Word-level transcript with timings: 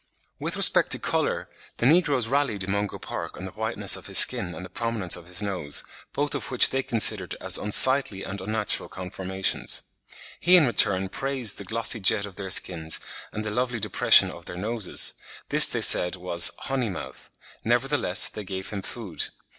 With 0.39 0.55
respect 0.57 0.89
to 0.93 0.97
colour, 0.97 1.47
the 1.77 1.85
negroes 1.85 2.25
rallied 2.25 2.67
Mungo 2.67 2.97
Park 2.97 3.37
on 3.37 3.45
the 3.45 3.51
whiteness 3.51 3.95
of 3.95 4.07
his 4.07 4.17
skin 4.17 4.55
and 4.55 4.65
the 4.65 4.69
prominence 4.71 5.15
of 5.15 5.27
his 5.27 5.43
nose, 5.43 5.83
both 6.11 6.33
of 6.33 6.49
which 6.49 6.71
they 6.71 6.81
considered 6.81 7.35
as 7.39 7.59
"unsightly 7.59 8.23
and 8.23 8.41
unnatural 8.41 8.89
conformations." 8.89 9.83
He 10.39 10.55
in 10.57 10.65
return 10.65 11.09
praised 11.09 11.59
the 11.59 11.65
glossy 11.65 11.99
jet 11.99 12.25
of 12.25 12.35
their 12.35 12.49
skins 12.49 12.99
and 13.31 13.45
the 13.45 13.51
lovely 13.51 13.79
depression 13.79 14.31
of 14.31 14.45
their 14.47 14.57
noses; 14.57 15.13
this 15.49 15.67
they 15.67 15.81
said 15.81 16.15
was 16.15 16.49
"honeymouth," 16.61 17.29
nevertheless 17.63 18.27
they 18.27 18.43
gave 18.43 18.71
him 18.71 18.81
food. 18.81 19.25